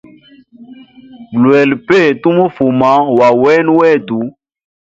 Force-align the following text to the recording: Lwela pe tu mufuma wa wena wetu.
Lwela 1.41 1.75
pe 1.87 1.99
tu 2.21 2.29
mufuma 2.37 2.91
wa 3.17 3.27
wena 3.41 3.71
wetu. 3.79 4.19